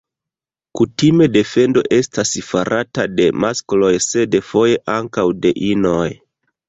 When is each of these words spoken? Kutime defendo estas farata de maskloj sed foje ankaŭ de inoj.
Kutime 0.79 1.27
defendo 1.33 1.83
estas 1.97 2.33
farata 2.47 3.05
de 3.19 3.29
maskloj 3.45 3.93
sed 4.07 4.39
foje 4.51 4.81
ankaŭ 4.95 5.27
de 5.45 5.53
inoj. 5.73 6.05